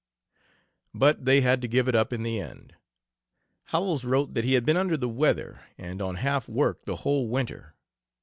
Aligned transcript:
But 0.95 1.25
they 1.25 1.41
had 1.41 1.61
to 1.61 1.67
give 1.67 1.87
it 1.87 1.93
up 1.93 2.11
in 2.11 2.23
the 2.23 2.39
end. 2.41 2.73
Howells 3.65 4.03
wrote 4.03 4.33
that 4.33 4.43
he 4.43 4.53
had 4.53 4.65
been 4.65 4.75
under 4.75 4.97
the 4.97 5.07
weather, 5.07 5.61
and 5.77 6.01
on 6.01 6.15
half 6.15 6.49
work 6.49 6.85
the 6.85 6.95
whole 7.05 7.29
winter. 7.29 7.75